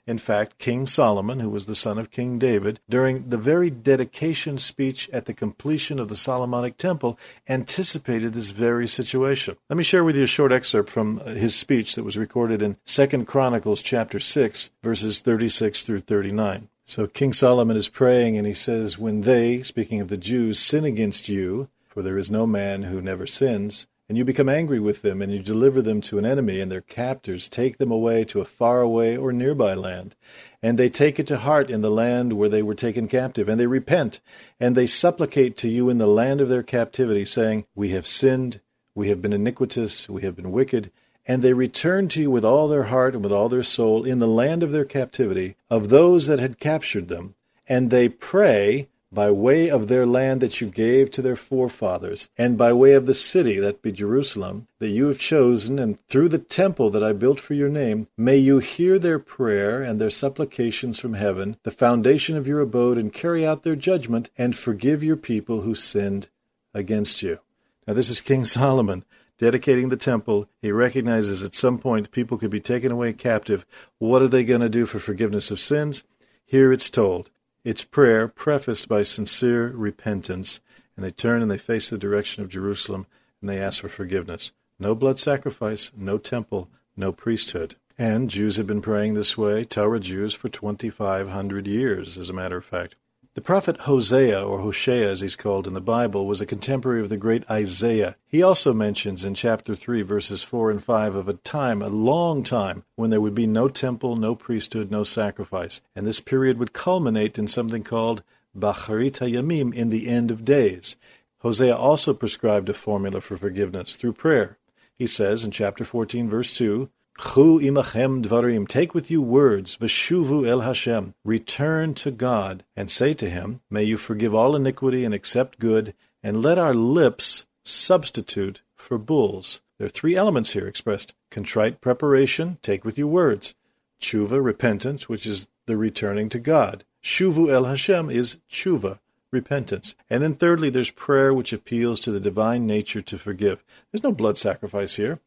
In 0.08 0.16
fact, 0.16 0.58
King 0.58 0.86
Solomon, 0.86 1.40
who 1.40 1.50
was 1.50 1.66
the 1.66 1.74
son 1.74 1.98
of 1.98 2.10
King 2.10 2.38
David, 2.38 2.80
during 2.88 3.28
the 3.28 3.36
very 3.36 3.68
dedication 3.68 4.56
speech 4.56 5.06
at 5.12 5.26
the 5.26 5.34
completion 5.34 5.98
of 5.98 6.08
the 6.08 6.16
Solomonic 6.16 6.78
Temple, 6.78 7.18
anticipated 7.46 8.32
this 8.32 8.48
very 8.48 8.88
situation. 8.88 9.58
Let 9.68 9.76
me 9.76 9.84
share 9.84 10.02
with 10.02 10.16
you 10.16 10.22
a 10.22 10.26
short 10.26 10.50
excerpt 10.50 10.88
from 10.88 11.18
uh, 11.18 11.34
his 11.34 11.54
speech 11.54 11.94
that 11.94 12.04
was 12.04 12.16
recorded 12.16 12.62
in 12.62 12.78
2 12.86 13.26
Chronicles 13.26 13.82
chapter 13.82 14.18
6, 14.18 14.70
verses 14.82 15.20
36 15.20 15.82
through 15.82 16.00
39. 16.00 16.70
So 16.88 17.06
King 17.06 17.34
Solomon 17.34 17.76
is 17.76 17.90
praying 17.90 18.38
and 18.38 18.46
he 18.46 18.54
says, 18.54 18.98
When 18.98 19.20
they, 19.20 19.60
speaking 19.60 20.00
of 20.00 20.08
the 20.08 20.16
Jews, 20.16 20.58
sin 20.58 20.86
against 20.86 21.28
you, 21.28 21.68
for 21.86 22.00
there 22.00 22.16
is 22.16 22.30
no 22.30 22.46
man 22.46 22.84
who 22.84 23.02
never 23.02 23.26
sins, 23.26 23.86
and 24.08 24.16
you 24.16 24.24
become 24.24 24.48
angry 24.48 24.80
with 24.80 25.02
them, 25.02 25.20
and 25.20 25.30
you 25.30 25.40
deliver 25.40 25.82
them 25.82 26.00
to 26.00 26.16
an 26.16 26.24
enemy, 26.24 26.60
and 26.60 26.72
their 26.72 26.80
captors 26.80 27.46
take 27.46 27.76
them 27.76 27.90
away 27.90 28.24
to 28.24 28.40
a 28.40 28.46
faraway 28.46 29.18
or 29.18 29.34
nearby 29.34 29.74
land. 29.74 30.16
And 30.62 30.78
they 30.78 30.88
take 30.88 31.20
it 31.20 31.26
to 31.26 31.36
heart 31.36 31.68
in 31.68 31.82
the 31.82 31.90
land 31.90 32.32
where 32.32 32.48
they 32.48 32.62
were 32.62 32.74
taken 32.74 33.06
captive, 33.06 33.50
and 33.50 33.60
they 33.60 33.66
repent, 33.66 34.22
and 34.58 34.74
they 34.74 34.86
supplicate 34.86 35.58
to 35.58 35.68
you 35.68 35.90
in 35.90 35.98
the 35.98 36.06
land 36.06 36.40
of 36.40 36.48
their 36.48 36.62
captivity, 36.62 37.26
saying, 37.26 37.66
We 37.74 37.90
have 37.90 38.06
sinned, 38.06 38.62
we 38.94 39.10
have 39.10 39.20
been 39.20 39.34
iniquitous, 39.34 40.08
we 40.08 40.22
have 40.22 40.36
been 40.36 40.52
wicked, 40.52 40.90
and 41.28 41.42
they 41.42 41.52
returned 41.52 42.10
to 42.10 42.22
you 42.22 42.30
with 42.30 42.44
all 42.44 42.66
their 42.66 42.84
heart 42.84 43.14
and 43.14 43.22
with 43.22 43.32
all 43.32 43.50
their 43.50 43.62
soul 43.62 44.02
in 44.02 44.18
the 44.18 44.26
land 44.26 44.62
of 44.62 44.72
their 44.72 44.86
captivity, 44.86 45.54
of 45.70 45.90
those 45.90 46.26
that 46.26 46.40
had 46.40 46.58
captured 46.58 47.08
them. 47.08 47.34
And 47.68 47.90
they 47.90 48.08
pray 48.08 48.88
by 49.12 49.30
way 49.30 49.70
of 49.70 49.88
their 49.88 50.06
land 50.06 50.40
that 50.40 50.60
you 50.60 50.68
gave 50.68 51.10
to 51.10 51.22
their 51.22 51.36
forefathers, 51.36 52.28
and 52.36 52.58
by 52.58 52.72
way 52.72 52.92
of 52.92 53.06
the 53.06 53.14
city, 53.14 53.58
that 53.58 53.80
be 53.80 53.90
Jerusalem, 53.90 54.66
that 54.80 54.88
you 54.88 55.06
have 55.06 55.18
chosen, 55.18 55.78
and 55.78 55.98
through 56.08 56.28
the 56.28 56.38
temple 56.38 56.90
that 56.90 57.02
I 57.02 57.12
built 57.14 57.40
for 57.40 57.54
your 57.54 57.70
name, 57.70 58.08
may 58.18 58.36
you 58.36 58.58
hear 58.58 58.98
their 58.98 59.18
prayer 59.18 59.82
and 59.82 59.98
their 59.98 60.10
supplications 60.10 61.00
from 61.00 61.14
heaven, 61.14 61.56
the 61.62 61.70
foundation 61.70 62.36
of 62.36 62.46
your 62.46 62.60
abode, 62.60 62.98
and 62.98 63.12
carry 63.12 63.46
out 63.46 63.62
their 63.62 63.76
judgment, 63.76 64.28
and 64.36 64.56
forgive 64.56 65.02
your 65.02 65.16
people 65.16 65.62
who 65.62 65.74
sinned 65.74 66.28
against 66.74 67.22
you. 67.22 67.38
Now, 67.86 67.94
this 67.94 68.10
is 68.10 68.20
King 68.20 68.44
Solomon 68.44 69.04
dedicating 69.38 69.88
the 69.88 69.96
temple, 69.96 70.48
he 70.60 70.70
recognizes 70.70 71.42
at 71.42 71.54
some 71.54 71.78
point 71.78 72.10
people 72.10 72.36
could 72.36 72.50
be 72.50 72.60
taken 72.60 72.92
away 72.92 73.12
captive. 73.12 73.64
What 73.98 74.22
are 74.22 74.28
they 74.28 74.44
going 74.44 74.60
to 74.60 74.68
do 74.68 74.84
for 74.84 74.98
forgiveness 74.98 75.50
of 75.50 75.60
sins? 75.60 76.04
Here 76.44 76.72
it's 76.72 76.90
told. 76.90 77.30
It's 77.64 77.84
prayer 77.84 78.28
prefaced 78.28 78.88
by 78.88 79.02
sincere 79.02 79.68
repentance, 79.68 80.60
and 80.96 81.04
they 81.04 81.10
turn 81.10 81.42
and 81.42 81.50
they 81.50 81.58
face 81.58 81.88
the 81.88 81.98
direction 81.98 82.42
of 82.42 82.48
Jerusalem 82.48 83.06
and 83.40 83.48
they 83.48 83.58
ask 83.58 83.80
for 83.80 83.88
forgiveness. 83.88 84.52
No 84.78 84.94
blood 84.94 85.18
sacrifice, 85.18 85.92
no 85.96 86.18
temple, 86.18 86.68
no 86.96 87.12
priesthood. 87.12 87.76
And 87.96 88.30
Jews 88.30 88.56
have 88.56 88.66
been 88.66 88.80
praying 88.80 89.14
this 89.14 89.36
way, 89.36 89.64
Torah 89.64 90.00
Jews, 90.00 90.34
for 90.34 90.48
2,500 90.48 91.66
years, 91.66 92.16
as 92.16 92.30
a 92.30 92.34
matter 92.34 92.56
of 92.56 92.64
fact. 92.64 92.94
The 93.38 93.44
prophet 93.44 93.82
Hosea, 93.82 94.44
or 94.44 94.58
Hosea 94.58 95.08
as 95.08 95.20
he's 95.20 95.36
called 95.36 95.68
in 95.68 95.72
the 95.72 95.80
Bible, 95.80 96.26
was 96.26 96.40
a 96.40 96.44
contemporary 96.44 97.00
of 97.00 97.08
the 97.08 97.16
great 97.16 97.48
Isaiah. 97.48 98.16
He 98.26 98.42
also 98.42 98.74
mentions 98.74 99.24
in 99.24 99.34
chapter 99.34 99.76
3, 99.76 100.02
verses 100.02 100.42
4 100.42 100.72
and 100.72 100.82
5, 100.82 101.14
of 101.14 101.28
a 101.28 101.34
time, 101.34 101.80
a 101.80 101.86
long 101.86 102.42
time, 102.42 102.82
when 102.96 103.10
there 103.10 103.20
would 103.20 103.36
be 103.36 103.46
no 103.46 103.68
temple, 103.68 104.16
no 104.16 104.34
priesthood, 104.34 104.90
no 104.90 105.04
sacrifice. 105.04 105.80
And 105.94 106.04
this 106.04 106.18
period 106.18 106.58
would 106.58 106.72
culminate 106.72 107.38
in 107.38 107.46
something 107.46 107.84
called 107.84 108.24
Ba'acharit 108.58 109.20
HaYamim, 109.20 109.72
in 109.72 109.90
the 109.90 110.08
end 110.08 110.32
of 110.32 110.44
days. 110.44 110.96
Hosea 111.38 111.76
also 111.76 112.14
prescribed 112.14 112.68
a 112.68 112.74
formula 112.74 113.20
for 113.20 113.36
forgiveness 113.36 113.94
through 113.94 114.14
prayer. 114.14 114.58
He 114.96 115.06
says 115.06 115.44
in 115.44 115.52
chapter 115.52 115.84
14, 115.84 116.28
verse 116.28 116.52
2, 116.56 116.90
Chu 117.18 117.58
imachem 117.58 118.22
dvarim. 118.22 118.68
Take 118.68 118.94
with 118.94 119.10
you 119.10 119.20
words. 119.20 119.76
Veshuvu 119.76 120.46
el 120.46 120.60
Hashem. 120.60 121.14
Return 121.24 121.94
to 121.94 122.12
God 122.12 122.64
and 122.76 122.88
say 122.88 123.12
to 123.14 123.28
Him, 123.28 123.60
May 123.68 123.82
you 123.82 123.96
forgive 123.96 124.34
all 124.34 124.54
iniquity 124.54 125.04
and 125.04 125.12
accept 125.12 125.58
good, 125.58 125.94
and 126.22 126.42
let 126.42 126.58
our 126.58 126.74
lips 126.74 127.46
substitute 127.64 128.62
for 128.76 128.98
bulls. 128.98 129.60
There 129.78 129.86
are 129.86 129.90
three 129.90 130.14
elements 130.14 130.50
here 130.50 130.68
expressed 130.68 131.12
contrite 131.28 131.80
preparation, 131.80 132.58
take 132.62 132.84
with 132.84 132.96
you 132.98 133.08
words. 133.08 133.56
Tshuva, 134.00 134.42
repentance, 134.42 135.08
which 135.08 135.26
is 135.26 135.48
the 135.66 135.76
returning 135.76 136.28
to 136.28 136.38
God. 136.38 136.84
Shuvu 137.02 137.50
el 137.50 137.64
Hashem 137.64 138.10
is 138.10 138.38
tshuva, 138.48 139.00
repentance. 139.32 139.96
And 140.08 140.22
then 140.22 140.36
thirdly, 140.36 140.70
there's 140.70 140.90
prayer, 140.90 141.34
which 141.34 141.52
appeals 141.52 141.98
to 142.00 142.12
the 142.12 142.20
divine 142.20 142.64
nature 142.64 143.00
to 143.00 143.18
forgive. 143.18 143.64
There's 143.90 144.04
no 144.04 144.12
blood 144.12 144.38
sacrifice 144.38 144.94
here 144.94 145.18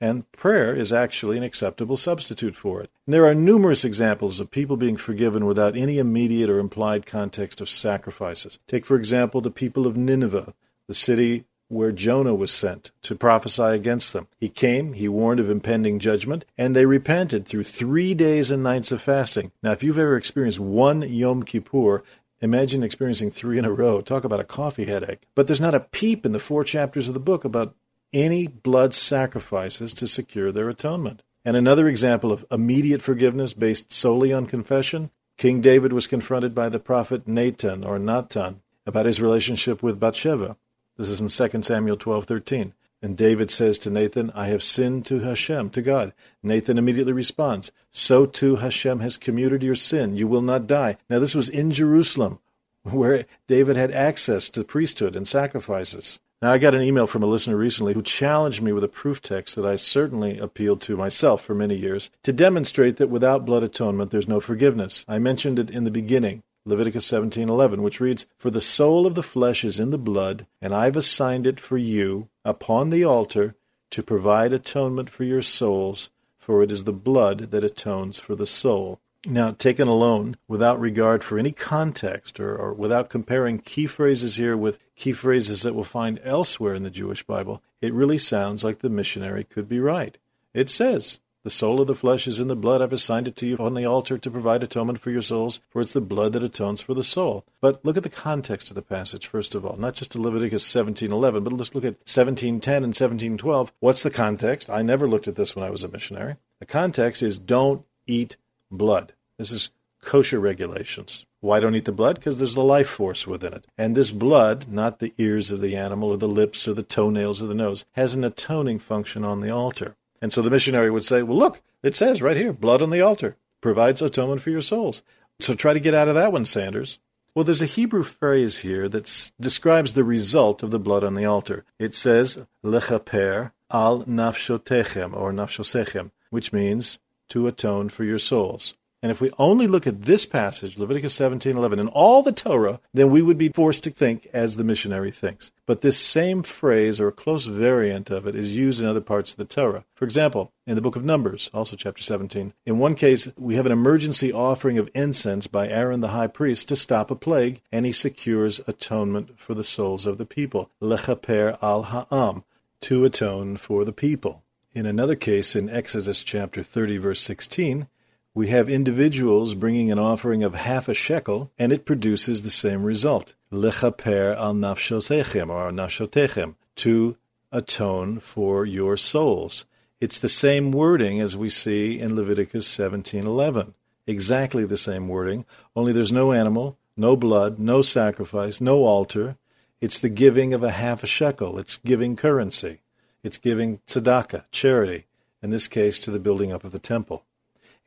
and 0.00 0.30
prayer 0.32 0.74
is 0.74 0.92
actually 0.92 1.36
an 1.36 1.42
acceptable 1.42 1.96
substitute 1.96 2.54
for 2.54 2.80
it. 2.80 2.90
And 3.06 3.14
there 3.14 3.26
are 3.26 3.34
numerous 3.34 3.84
examples 3.84 4.40
of 4.40 4.50
people 4.50 4.76
being 4.76 4.96
forgiven 4.96 5.46
without 5.46 5.76
any 5.76 5.98
immediate 5.98 6.50
or 6.50 6.58
implied 6.58 7.06
context 7.06 7.60
of 7.60 7.68
sacrifices. 7.68 8.58
Take, 8.66 8.86
for 8.86 8.96
example, 8.96 9.40
the 9.40 9.50
people 9.50 9.86
of 9.86 9.96
Nineveh, 9.96 10.54
the 10.86 10.94
city 10.94 11.44
where 11.68 11.92
Jonah 11.92 12.34
was 12.34 12.50
sent 12.50 12.90
to 13.02 13.14
prophesy 13.14 13.62
against 13.62 14.12
them. 14.12 14.26
He 14.38 14.48
came, 14.48 14.94
he 14.94 15.06
warned 15.06 15.38
of 15.38 15.50
impending 15.50 15.98
judgment, 15.98 16.46
and 16.56 16.74
they 16.74 16.86
repented 16.86 17.46
through 17.46 17.64
three 17.64 18.14
days 18.14 18.50
and 18.50 18.62
nights 18.62 18.90
of 18.90 19.02
fasting. 19.02 19.52
Now, 19.62 19.72
if 19.72 19.82
you've 19.82 19.98
ever 19.98 20.16
experienced 20.16 20.58
one 20.58 21.02
Yom 21.02 21.42
Kippur, 21.42 22.02
imagine 22.40 22.82
experiencing 22.82 23.30
three 23.30 23.58
in 23.58 23.66
a 23.66 23.72
row. 23.72 24.00
Talk 24.00 24.24
about 24.24 24.40
a 24.40 24.44
coffee 24.44 24.86
headache. 24.86 25.26
But 25.34 25.46
there's 25.46 25.60
not 25.60 25.74
a 25.74 25.80
peep 25.80 26.24
in 26.24 26.32
the 26.32 26.40
four 26.40 26.64
chapters 26.64 27.08
of 27.08 27.14
the 27.14 27.20
book 27.20 27.44
about 27.44 27.74
any 28.12 28.46
blood 28.46 28.94
sacrifices 28.94 29.94
to 29.94 30.06
secure 30.06 30.52
their 30.52 30.68
atonement. 30.68 31.22
And 31.44 31.56
another 31.56 31.88
example 31.88 32.32
of 32.32 32.44
immediate 32.50 33.02
forgiveness 33.02 33.54
based 33.54 33.92
solely 33.92 34.32
on 34.32 34.46
confession 34.46 35.10
King 35.38 35.60
David 35.60 35.92
was 35.92 36.08
confronted 36.08 36.52
by 36.52 36.68
the 36.68 36.80
prophet 36.80 37.28
Nathan 37.28 37.84
or 37.84 38.00
Natan 38.00 38.60
about 38.84 39.06
his 39.06 39.20
relationship 39.20 39.84
with 39.84 40.00
Bathsheba. 40.00 40.56
This 40.96 41.08
is 41.08 41.20
in 41.20 41.28
2 41.28 41.62
Samuel 41.62 41.96
12:13. 41.96 42.74
And 43.00 43.16
David 43.16 43.48
says 43.48 43.78
to 43.78 43.90
Nathan, 43.90 44.32
I 44.34 44.48
have 44.48 44.64
sinned 44.64 45.06
to 45.06 45.20
Hashem, 45.20 45.70
to 45.70 45.82
God. 45.82 46.12
Nathan 46.42 46.76
immediately 46.78 47.12
responds, 47.12 47.70
So 47.92 48.26
too 48.26 48.56
Hashem 48.56 48.98
has 48.98 49.16
commuted 49.16 49.62
your 49.62 49.76
sin. 49.76 50.16
You 50.16 50.26
will 50.26 50.42
not 50.42 50.66
die. 50.66 50.96
Now, 51.08 51.20
this 51.20 51.36
was 51.36 51.48
in 51.48 51.70
Jerusalem, 51.70 52.40
where 52.82 53.26
David 53.46 53.76
had 53.76 53.92
access 53.92 54.48
to 54.48 54.64
priesthood 54.64 55.14
and 55.14 55.28
sacrifices. 55.28 56.18
Now, 56.40 56.52
I 56.52 56.58
got 56.58 56.74
an 56.74 56.82
email 56.82 57.08
from 57.08 57.24
a 57.24 57.26
listener 57.26 57.56
recently 57.56 57.94
who 57.94 58.02
challenged 58.02 58.62
me 58.62 58.72
with 58.72 58.84
a 58.84 58.88
proof 58.88 59.20
text 59.20 59.56
that 59.56 59.66
I 59.66 59.74
certainly 59.74 60.38
appealed 60.38 60.80
to 60.82 60.96
myself 60.96 61.42
for 61.42 61.52
many 61.52 61.74
years 61.74 62.10
to 62.22 62.32
demonstrate 62.32 62.96
that 62.98 63.10
without 63.10 63.44
blood 63.44 63.64
atonement, 63.64 64.12
there's 64.12 64.28
no 64.28 64.38
forgiveness. 64.38 65.04
I 65.08 65.18
mentioned 65.18 65.58
it 65.58 65.68
in 65.68 65.82
the 65.82 65.90
beginning. 65.90 66.44
Leviticus 66.64 67.06
17:11, 67.06 67.82
which 67.82 67.98
reads, 67.98 68.26
"For 68.38 68.50
the 68.50 68.60
soul 68.60 69.04
of 69.04 69.16
the 69.16 69.22
flesh 69.24 69.64
is 69.64 69.80
in 69.80 69.90
the 69.90 69.98
blood, 69.98 70.46
and 70.62 70.72
I've 70.72 70.96
assigned 70.96 71.44
it 71.44 71.58
for 71.58 71.76
you 71.76 72.28
upon 72.44 72.90
the 72.90 73.04
altar 73.04 73.56
to 73.90 74.02
provide 74.04 74.52
atonement 74.52 75.10
for 75.10 75.24
your 75.24 75.42
souls, 75.42 76.10
for 76.38 76.62
it 76.62 76.70
is 76.70 76.84
the 76.84 76.92
blood 76.92 77.50
that 77.50 77.64
atones 77.64 78.20
for 78.20 78.36
the 78.36 78.46
soul." 78.46 79.00
Now, 79.26 79.50
taken 79.50 79.88
alone, 79.88 80.36
without 80.46 80.78
regard 80.78 81.24
for 81.24 81.38
any 81.38 81.50
context 81.50 82.38
or, 82.38 82.56
or, 82.56 82.72
without 82.72 83.10
comparing 83.10 83.58
key 83.58 83.86
phrases 83.86 84.36
here 84.36 84.56
with 84.56 84.78
key 84.94 85.12
phrases 85.12 85.62
that 85.62 85.74
we'll 85.74 85.84
find 85.84 86.20
elsewhere 86.22 86.74
in 86.74 86.84
the 86.84 86.90
Jewish 86.90 87.24
Bible, 87.24 87.60
it 87.82 87.92
really 87.92 88.18
sounds 88.18 88.62
like 88.62 88.78
the 88.78 88.88
missionary 88.88 89.42
could 89.42 89.68
be 89.68 89.80
right. 89.80 90.16
It 90.54 90.70
says, 90.70 91.18
the 91.44 91.50
soul 91.50 91.80
of 91.80 91.86
the 91.86 91.94
flesh 91.94 92.26
is 92.26 92.40
in 92.40 92.48
the 92.48 92.54
blood. 92.54 92.82
I've 92.82 92.92
assigned 92.92 93.26
it 93.26 93.34
to 93.36 93.46
you 93.46 93.56
on 93.58 93.74
the 93.74 93.84
altar 93.84 94.18
to 94.18 94.30
provide 94.30 94.62
atonement 94.62 95.00
for 95.00 95.10
your 95.10 95.22
souls, 95.22 95.60
for 95.70 95.80
it's 95.80 95.92
the 95.92 96.00
blood 96.00 96.32
that 96.34 96.42
atones 96.42 96.80
for 96.80 96.94
the 96.94 97.02
soul. 97.02 97.44
But 97.60 97.84
look 97.84 97.96
at 97.96 98.02
the 98.02 98.10
context 98.10 98.70
of 98.70 98.74
the 98.74 98.82
passage, 98.82 99.26
first 99.26 99.54
of 99.54 99.64
all. 99.64 99.76
Not 99.76 99.94
just 99.94 100.10
to 100.12 100.20
Leviticus 100.20 100.70
17.11, 100.70 101.44
but 101.44 101.52
let's 101.52 101.74
look 101.74 101.84
at 101.84 102.04
17.10 102.04 102.84
and 102.84 102.92
17.12. 102.92 103.70
What's 103.80 104.02
the 104.02 104.10
context? 104.10 104.68
I 104.68 104.82
never 104.82 105.08
looked 105.08 105.26
at 105.26 105.36
this 105.36 105.56
when 105.56 105.64
I 105.64 105.70
was 105.70 105.84
a 105.84 105.88
missionary. 105.88 106.36
The 106.58 106.66
context 106.66 107.22
is 107.22 107.38
don't 107.38 107.84
eat 108.06 108.36
blood. 108.70 109.12
This 109.38 109.50
is 109.50 109.70
kosher 110.02 110.40
regulations. 110.40 111.26
Why 111.40 111.60
don't 111.60 111.74
eat 111.76 111.84
the 111.84 111.92
blood? 111.92 112.16
Because 112.16 112.38
there's 112.38 112.54
the 112.54 112.64
life 112.64 112.88
force 112.88 113.26
within 113.26 113.52
it. 113.54 113.66
And 113.76 113.96
this 113.96 114.10
blood, 114.10 114.68
not 114.68 114.98
the 114.98 115.14
ears 115.18 115.50
of 115.50 115.60
the 115.60 115.76
animal 115.76 116.10
or 116.10 116.16
the 116.16 116.28
lips 116.28 116.66
or 116.66 116.74
the 116.74 116.82
toenails 116.82 117.42
or 117.42 117.46
the 117.46 117.54
nose, 117.54 117.84
has 117.92 118.14
an 118.14 118.24
atoning 118.24 118.80
function 118.80 119.24
on 119.24 119.40
the 119.40 119.50
altar. 119.50 119.96
And 120.20 120.32
so 120.32 120.42
the 120.42 120.50
missionary 120.50 120.90
would 120.90 121.04
say, 121.04 121.22
Well, 121.22 121.38
look, 121.38 121.60
it 121.82 121.94
says 121.94 122.20
right 122.20 122.36
here, 122.36 122.52
blood 122.52 122.82
on 122.82 122.90
the 122.90 123.00
altar 123.00 123.36
provides 123.60 124.02
atonement 124.02 124.40
for 124.40 124.50
your 124.50 124.60
souls. 124.60 125.02
So 125.40 125.54
try 125.54 125.72
to 125.72 125.80
get 125.80 125.94
out 125.94 126.08
of 126.08 126.14
that 126.16 126.32
one, 126.32 126.44
Sanders. 126.44 126.98
Well, 127.34 127.44
there's 127.44 127.62
a 127.62 127.66
Hebrew 127.66 128.02
phrase 128.02 128.58
here 128.58 128.88
that 128.88 129.30
describes 129.40 129.94
the 129.94 130.02
result 130.02 130.64
of 130.64 130.72
the 130.72 130.80
blood 130.80 131.04
on 131.04 131.14
the 131.14 131.24
altar. 131.24 131.64
It 131.78 131.94
says, 131.94 132.44
lechaper 132.64 133.52
al 133.70 134.02
nafshotechem, 134.02 135.16
or 135.16 135.32
nafshosechem, 135.32 136.10
which 136.30 136.52
means 136.52 136.98
to 137.28 137.46
atone 137.46 137.88
for 137.88 138.04
your 138.04 138.18
souls. 138.18 138.74
And 139.00 139.12
if 139.12 139.20
we 139.20 139.30
only 139.38 139.68
look 139.68 139.86
at 139.86 140.02
this 140.02 140.26
passage, 140.26 140.76
Leviticus 140.76 141.14
17:11, 141.14 141.78
and 141.78 141.88
all 141.90 142.20
the 142.20 142.32
Torah, 142.32 142.80
then 142.92 143.10
we 143.10 143.22
would 143.22 143.38
be 143.38 143.50
forced 143.50 143.84
to 143.84 143.90
think 143.90 144.26
as 144.32 144.56
the 144.56 144.64
missionary 144.64 145.12
thinks. 145.12 145.52
But 145.66 145.82
this 145.82 145.96
same 145.96 146.42
phrase 146.42 146.98
or 146.98 147.06
a 147.06 147.12
close 147.12 147.46
variant 147.46 148.10
of 148.10 148.26
it 148.26 148.34
is 148.34 148.56
used 148.56 148.80
in 148.80 148.86
other 148.86 149.00
parts 149.00 149.30
of 149.30 149.36
the 149.36 149.44
Torah. 149.44 149.84
For 149.94 150.04
example, 150.04 150.52
in 150.66 150.74
the 150.74 150.80
book 150.80 150.96
of 150.96 151.04
Numbers, 151.04 151.48
also 151.54 151.76
chapter 151.76 152.02
17, 152.02 152.54
in 152.66 152.78
one 152.80 152.96
case, 152.96 153.30
we 153.36 153.54
have 153.54 153.66
an 153.66 153.72
emergency 153.72 154.32
offering 154.32 154.78
of 154.78 154.90
incense 154.94 155.46
by 155.46 155.68
Aaron 155.68 156.00
the 156.00 156.08
high 156.08 156.26
priest 156.26 156.68
to 156.68 156.76
stop 156.76 157.10
a 157.12 157.14
plague, 157.14 157.60
and 157.70 157.86
he 157.86 157.92
secures 157.92 158.60
atonement 158.66 159.38
for 159.38 159.54
the 159.54 159.62
souls 159.62 160.06
of 160.06 160.18
the 160.18 160.26
people. 160.26 160.72
Lechaper 160.82 161.56
al 161.62 161.84
ha'am, 161.84 162.42
to 162.80 163.04
atone 163.04 163.56
for 163.56 163.84
the 163.84 163.92
people. 163.92 164.42
In 164.74 164.84
another 164.84 165.16
case, 165.16 165.56
in 165.56 165.70
Exodus 165.70 166.22
chapter 166.22 166.62
30, 166.62 166.98
verse 166.98 167.20
16, 167.22 167.88
we 168.34 168.48
have 168.48 168.68
individuals 168.68 169.54
bringing 169.54 169.90
an 169.90 169.98
offering 169.98 170.44
of 170.44 170.54
half 170.54 170.88
a 170.88 170.94
shekel, 170.94 171.50
and 171.58 171.72
it 171.72 171.86
produces 171.86 172.42
the 172.42 172.50
same 172.50 172.82
result. 172.84 173.34
Lechaper 173.50 174.36
al 174.36 174.54
nafshosechem, 174.54 175.48
or 175.48 175.70
nafshotechem, 175.70 176.54
to 176.76 177.16
atone 177.50 178.20
for 178.20 178.66
your 178.66 178.98
souls. 178.98 179.64
It's 180.00 180.18
the 180.18 180.28
same 180.28 180.70
wording 180.70 181.18
as 181.18 181.34
we 181.34 181.48
see 181.48 181.98
in 181.98 182.14
Leviticus 182.14 182.68
17:11. 182.68 183.74
Exactly 184.06 184.66
the 184.66 184.76
same 184.76 185.08
wording, 185.08 185.46
only 185.74 185.92
there's 185.92 186.12
no 186.12 186.32
animal, 186.32 186.76
no 186.94 187.16
blood, 187.16 187.58
no 187.58 187.80
sacrifice, 187.80 188.60
no 188.60 188.84
altar. 188.84 189.38
It's 189.80 189.98
the 189.98 190.10
giving 190.10 190.52
of 190.52 190.62
a 190.62 190.72
half 190.72 191.02
a 191.02 191.06
shekel. 191.06 191.58
It's 191.58 191.78
giving 191.78 192.16
currency. 192.16 192.80
It's 193.28 193.36
giving 193.36 193.80
tzedakah, 193.86 194.44
charity, 194.52 195.04
in 195.42 195.50
this 195.50 195.68
case 195.68 196.00
to 196.00 196.10
the 196.10 196.18
building 196.18 196.50
up 196.50 196.64
of 196.64 196.72
the 196.72 196.78
temple 196.78 197.26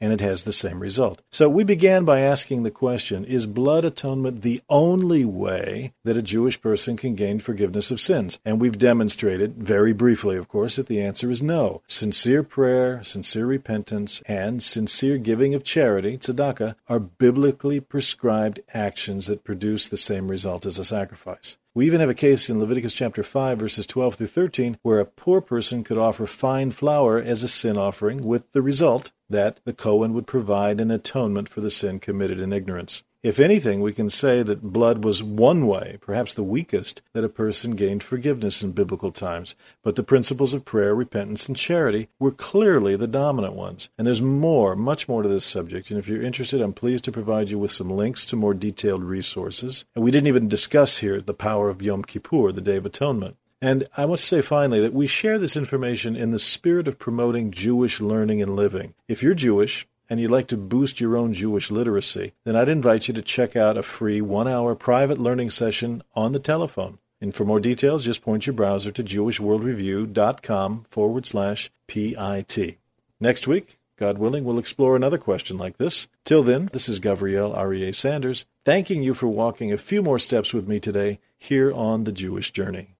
and 0.01 0.11
it 0.11 0.19
has 0.19 0.43
the 0.43 0.51
same 0.51 0.79
result. 0.79 1.21
So 1.31 1.47
we 1.47 1.63
began 1.63 2.03
by 2.03 2.19
asking 2.19 2.63
the 2.63 2.71
question 2.71 3.23
Is 3.23 3.45
blood 3.45 3.85
atonement 3.85 4.41
the 4.41 4.61
only 4.67 5.23
way 5.23 5.93
that 6.03 6.17
a 6.17 6.23
Jewish 6.23 6.59
person 6.59 6.97
can 6.97 7.15
gain 7.15 7.39
forgiveness 7.39 7.91
of 7.91 8.01
sins? 8.01 8.39
And 8.43 8.59
we've 8.59 8.77
demonstrated, 8.77 9.55
very 9.55 9.93
briefly, 9.93 10.35
of 10.35 10.47
course, 10.47 10.75
that 10.75 10.87
the 10.87 11.01
answer 11.01 11.29
is 11.29 11.41
no. 11.41 11.83
Sincere 11.87 12.43
prayer, 12.43 13.03
sincere 13.03 13.45
repentance, 13.45 14.21
and 14.27 14.63
sincere 14.63 15.19
giving 15.19 15.53
of 15.53 15.63
charity, 15.63 16.17
tzedakah, 16.17 16.75
are 16.89 16.99
biblically 16.99 17.79
prescribed 17.79 18.59
actions 18.73 19.27
that 19.27 19.43
produce 19.43 19.87
the 19.87 19.97
same 19.97 20.27
result 20.27 20.65
as 20.65 20.79
a 20.79 20.85
sacrifice. 20.85 21.57
We 21.73 21.85
even 21.85 22.01
have 22.01 22.09
a 22.09 22.13
case 22.13 22.49
in 22.49 22.59
Leviticus 22.59 22.93
chapter 22.93 23.23
5, 23.23 23.59
verses 23.59 23.85
12 23.85 24.15
through 24.15 24.27
13, 24.27 24.77
where 24.81 24.99
a 24.99 25.05
poor 25.05 25.39
person 25.39 25.85
could 25.85 25.97
offer 25.97 26.25
fine 26.25 26.71
flour 26.71 27.17
as 27.17 27.43
a 27.43 27.47
sin 27.47 27.77
offering, 27.77 28.25
with 28.25 28.51
the 28.51 28.61
result 28.61 29.13
that 29.31 29.59
the 29.65 29.73
Cohen 29.73 30.13
would 30.13 30.27
provide 30.27 30.79
an 30.79 30.91
atonement 30.91 31.49
for 31.49 31.61
the 31.61 31.71
sin 31.71 31.99
committed 31.99 32.39
in 32.39 32.53
ignorance. 32.53 33.03
If 33.23 33.39
anything, 33.39 33.81
we 33.81 33.93
can 33.93 34.09
say 34.09 34.41
that 34.41 34.63
blood 34.73 35.03
was 35.03 35.21
one 35.21 35.67
way, 35.67 35.99
perhaps 36.01 36.33
the 36.33 36.41
weakest, 36.41 37.03
that 37.13 37.23
a 37.23 37.29
person 37.29 37.75
gained 37.75 38.01
forgiveness 38.01 38.63
in 38.63 38.71
biblical 38.71 39.11
times. 39.11 39.55
But 39.83 39.95
the 39.95 40.01
principles 40.01 40.55
of 40.55 40.65
prayer, 40.65 40.95
repentance, 40.95 41.47
and 41.47 41.55
charity 41.55 42.09
were 42.17 42.31
clearly 42.31 42.95
the 42.95 43.05
dominant 43.05 43.53
ones. 43.53 43.91
And 43.95 44.07
there's 44.07 44.23
more, 44.23 44.75
much 44.75 45.07
more 45.07 45.21
to 45.21 45.29
this 45.29 45.45
subject. 45.45 45.91
And 45.91 45.99
if 45.99 46.07
you're 46.07 46.23
interested, 46.23 46.61
I'm 46.61 46.73
pleased 46.73 47.03
to 47.03 47.11
provide 47.11 47.51
you 47.51 47.59
with 47.59 47.69
some 47.69 47.91
links 47.91 48.25
to 48.25 48.35
more 48.35 48.55
detailed 48.55 49.03
resources. 49.03 49.85
And 49.93 50.03
we 50.03 50.09
didn't 50.09 50.27
even 50.27 50.47
discuss 50.47 50.97
here 50.97 51.21
the 51.21 51.35
power 51.35 51.69
of 51.69 51.83
Yom 51.83 52.01
Kippur, 52.01 52.51
the 52.51 52.59
Day 52.59 52.77
of 52.77 52.87
Atonement. 52.87 53.37
And 53.61 53.87
I 53.95 54.05
to 54.05 54.17
say 54.17 54.41
finally 54.41 54.79
that 54.81 54.93
we 54.93 55.05
share 55.05 55.37
this 55.37 55.55
information 55.55 56.15
in 56.15 56.31
the 56.31 56.39
spirit 56.39 56.87
of 56.87 56.97
promoting 56.97 57.51
Jewish 57.51 58.01
learning 58.01 58.41
and 58.41 58.55
living. 58.55 58.95
If 59.07 59.21
you're 59.21 59.35
Jewish, 59.35 59.87
and 60.11 60.19
you'd 60.19 60.29
like 60.29 60.47
to 60.47 60.57
boost 60.57 60.99
your 60.99 61.15
own 61.15 61.31
Jewish 61.31 61.71
literacy, 61.71 62.33
then 62.43 62.57
I'd 62.57 62.67
invite 62.67 63.07
you 63.07 63.13
to 63.13 63.21
check 63.21 63.55
out 63.55 63.77
a 63.77 63.83
free 63.83 64.19
one 64.19 64.45
hour 64.45 64.75
private 64.75 65.17
learning 65.17 65.51
session 65.51 66.03
on 66.13 66.33
the 66.33 66.39
telephone. 66.39 66.97
And 67.21 67.33
for 67.33 67.45
more 67.45 67.61
details, 67.61 68.03
just 68.03 68.21
point 68.21 68.45
your 68.45 68.53
browser 68.53 68.91
to 68.91 69.03
jewishworldreview.com 69.05 70.83
forward 70.89 71.25
slash 71.25 71.71
PIT. 71.87 72.77
Next 73.21 73.47
week, 73.47 73.79
God 73.95 74.17
willing, 74.17 74.43
we'll 74.43 74.59
explore 74.59 74.97
another 74.97 75.17
question 75.17 75.57
like 75.57 75.77
this. 75.77 76.07
Till 76.25 76.43
then, 76.43 76.69
this 76.73 76.89
is 76.89 76.99
Gavriel 76.99 77.55
Aryeh 77.55 77.95
Sanders, 77.95 78.45
thanking 78.65 79.03
you 79.03 79.13
for 79.13 79.27
walking 79.27 79.71
a 79.71 79.77
few 79.77 80.01
more 80.01 80.19
steps 80.19 80.53
with 80.53 80.67
me 80.67 80.77
today 80.77 81.19
here 81.37 81.71
on 81.71 82.03
the 82.03 82.11
Jewish 82.11 82.51
Journey. 82.51 82.95